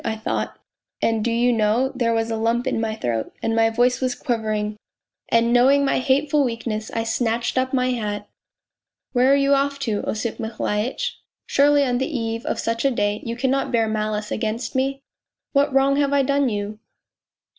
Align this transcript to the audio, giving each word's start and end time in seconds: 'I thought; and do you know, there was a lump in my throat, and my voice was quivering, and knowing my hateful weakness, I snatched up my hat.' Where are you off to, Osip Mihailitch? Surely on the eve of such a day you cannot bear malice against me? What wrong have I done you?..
'I 0.03 0.15
thought; 0.15 0.57
and 0.99 1.23
do 1.23 1.31
you 1.31 1.53
know, 1.53 1.91
there 1.93 2.11
was 2.11 2.31
a 2.31 2.35
lump 2.35 2.65
in 2.65 2.81
my 2.81 2.95
throat, 2.95 3.31
and 3.43 3.55
my 3.55 3.69
voice 3.69 4.01
was 4.01 4.15
quivering, 4.15 4.77
and 5.29 5.53
knowing 5.53 5.85
my 5.85 5.99
hateful 5.99 6.43
weakness, 6.43 6.89
I 6.95 7.03
snatched 7.03 7.55
up 7.55 7.71
my 7.71 7.91
hat.' 7.91 8.27
Where 9.13 9.31
are 9.31 9.35
you 9.35 9.53
off 9.53 9.77
to, 9.81 10.03
Osip 10.09 10.39
Mihailitch? 10.39 11.19
Surely 11.45 11.83
on 11.83 11.99
the 11.99 12.07
eve 12.17 12.47
of 12.47 12.57
such 12.59 12.83
a 12.83 12.89
day 12.89 13.21
you 13.23 13.35
cannot 13.35 13.71
bear 13.71 13.87
malice 13.87 14.31
against 14.31 14.73
me? 14.73 15.03
What 15.53 15.71
wrong 15.71 15.97
have 15.97 16.13
I 16.13 16.23
done 16.23 16.49
you?.. 16.49 16.79